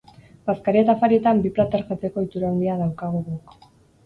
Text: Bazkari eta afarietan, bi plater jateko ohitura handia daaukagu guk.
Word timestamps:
Bazkari 0.49 0.79
eta 0.83 0.95
afarietan, 0.99 1.43
bi 1.43 1.51
plater 1.57 1.83
jateko 1.91 2.21
ohitura 2.23 2.51
handia 2.55 2.79
daaukagu 2.81 3.23
guk. 3.29 3.57